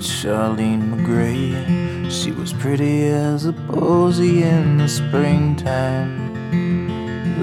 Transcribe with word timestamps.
Charlene 0.00 0.94
McGray, 0.94 2.10
she 2.10 2.32
was 2.32 2.54
pretty 2.54 3.04
as 3.08 3.44
a 3.44 3.52
posy 3.52 4.42
in 4.42 4.78
the 4.78 4.88
springtime. 4.88 6.34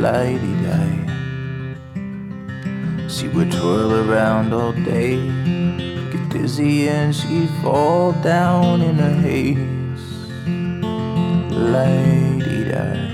Lighty 0.02 0.56
die. 0.64 1.04
She 3.08 3.28
would 3.28 3.52
twirl 3.52 4.10
around 4.10 4.54
all 4.54 4.74
day, 4.74 5.18
get 6.12 6.30
dizzy, 6.30 6.90
and 6.90 7.16
she'd 7.16 7.52
fall 7.62 8.14
down 8.24 8.82
in 8.82 9.00
a 9.00 9.14
haze. 9.22 10.08
Lighty 11.54 12.72
die. 12.72 13.12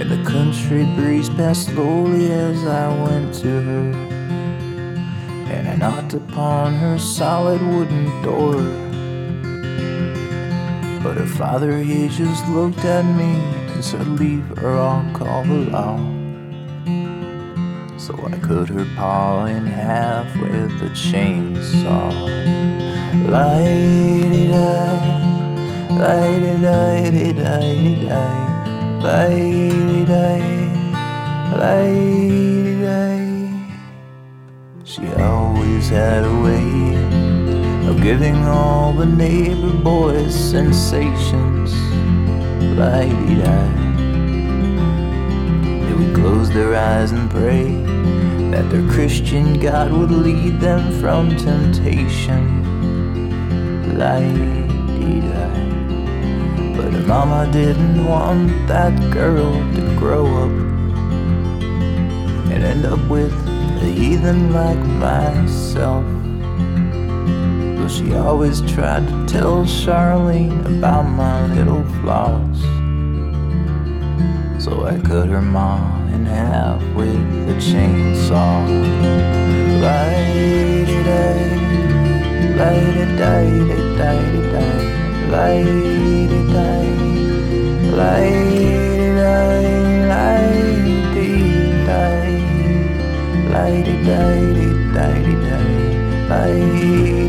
And 0.00 0.10
the 0.10 0.22
country 0.24 0.86
breeze 0.96 1.28
passed 1.28 1.66
slowly 1.66 2.32
as 2.32 2.64
I 2.64 2.88
went 3.04 3.34
to 3.42 3.60
her 3.60 4.19
and 5.50 5.68
I 5.68 5.74
knocked 5.76 6.14
upon 6.14 6.74
her 6.74 6.98
solid 6.98 7.60
wooden 7.60 8.06
door. 8.22 8.62
But 11.02 11.16
her 11.16 11.26
father, 11.26 11.78
he 11.78 12.08
just 12.08 12.46
looked 12.48 12.84
at 12.84 13.04
me 13.16 13.34
and 13.72 13.84
said, 13.84 14.06
Leave 14.06 14.46
her, 14.58 14.78
I'll 14.78 15.12
call 15.12 15.42
the 15.44 15.66
law. 15.74 15.98
So 17.98 18.14
I 18.26 18.38
cut 18.38 18.68
her 18.68 18.86
paw 18.96 19.46
in 19.46 19.66
half 19.66 20.32
with 20.36 20.82
a 20.82 20.90
chainsaw. 20.90 22.12
Lighty-di, 23.28 24.54
lighty-di-di-di-di, 26.00 28.26
lighty-di, 29.02 30.19
had 36.60 37.12
a 37.12 37.84
way 37.84 37.88
of 37.88 38.02
giving 38.02 38.36
all 38.44 38.92
the 38.92 39.06
neighbor 39.06 39.72
boys 39.72 40.34
sensations. 40.34 41.72
Lighty 42.76 43.42
die. 43.42 43.76
They 45.86 45.94
would 45.94 46.14
close 46.14 46.50
their 46.50 46.74
eyes 46.74 47.12
and 47.12 47.30
pray 47.30 47.64
that 48.50 48.70
their 48.70 48.88
Christian 48.90 49.58
God 49.60 49.92
would 49.92 50.10
lead 50.10 50.60
them 50.60 50.92
from 51.00 51.36
temptation. 51.36 52.64
Lighty 53.96 55.20
die. 55.20 56.76
But 56.76 56.92
her 56.92 57.06
mama 57.06 57.50
didn't 57.52 58.04
want 58.04 58.68
that 58.68 59.12
girl 59.12 59.52
to 59.74 59.96
grow 59.98 60.26
up 60.26 60.70
and 62.50 62.64
end 62.64 62.84
up 62.84 63.00
with 63.08 63.32
a 63.82 63.86
heathen 63.86 64.52
like 64.52 64.78
myself. 64.78 66.04
She 67.90 68.14
always 68.14 68.60
tried 68.72 69.06
to 69.08 69.26
tell 69.26 69.64
Charlene 69.64 70.64
about 70.78 71.02
my 71.02 71.46
little 71.54 71.84
flaws. 72.00 72.60
So 74.62 74.84
I 74.86 74.98
cut 75.00 75.28
her 75.28 75.42
mom 75.42 76.08
in 76.14 76.24
half 76.24 76.80
with 76.94 77.16
a 77.48 77.54
chainsaw. 77.58 78.66
Lighty-day, 79.82 81.42
lighty-day-day-day-day, 82.60 83.26
lighty-day, 85.34 86.86
lighty-day, 87.90 88.40
lighty-day 88.40 88.80
lighty 93.50 93.94
lighty 94.04 94.04
lighty 94.94 95.34
day 95.44 95.64
lighty 96.28 96.54
day 97.08 97.19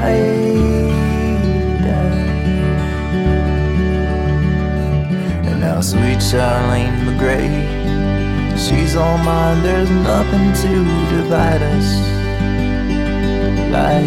day 0.00 0.90
and 5.48 5.60
now 5.60 5.80
sweet 5.80 6.20
Charlene 6.28 6.96
McGray 7.06 7.50
she's 8.56 8.96
all 8.96 9.18
mine 9.18 9.62
there's 9.62 9.90
nothing 9.90 10.52
to 10.62 10.72
divide 11.16 11.62
us 11.62 11.88
day 13.72 14.04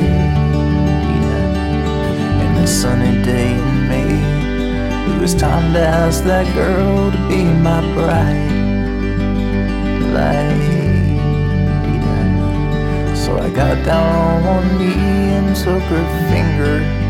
and 2.43 2.57
the 2.57 2.67
sunny 2.67 3.23
day 3.23 3.51
in 3.53 3.87
May 3.89 5.13
it 5.13 5.21
was 5.21 5.33
time 5.33 5.73
to 5.73 5.79
ask 5.79 6.23
that 6.23 6.53
girl 6.55 7.11
to 7.11 7.17
be 7.29 7.43
my 7.43 7.81
bride. 7.93 8.53
I 10.15 10.72
got 13.53 13.85
down 13.85 14.15
on 14.15 14.43
one 14.43 14.77
knee 14.79 14.93
and 14.93 15.55
took 15.55 15.81
her 15.83 16.29
finger 16.31 17.02